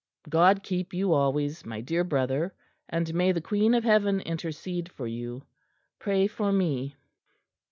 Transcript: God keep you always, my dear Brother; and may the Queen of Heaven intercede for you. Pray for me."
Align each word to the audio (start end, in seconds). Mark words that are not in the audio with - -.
God 0.27 0.63
keep 0.63 0.95
you 0.95 1.13
always, 1.13 1.63
my 1.63 1.79
dear 1.79 2.03
Brother; 2.03 2.55
and 2.89 3.13
may 3.13 3.31
the 3.33 3.39
Queen 3.39 3.75
of 3.75 3.83
Heaven 3.83 4.19
intercede 4.21 4.89
for 4.91 5.05
you. 5.05 5.43
Pray 5.99 6.25
for 6.25 6.51
me." 6.51 6.95